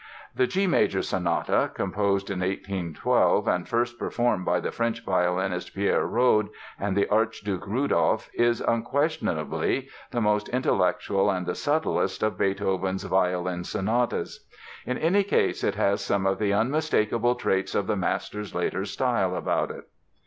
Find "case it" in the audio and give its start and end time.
15.23-15.75